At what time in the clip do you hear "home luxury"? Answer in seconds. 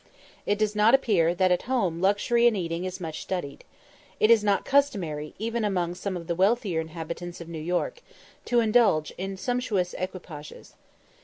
1.69-2.47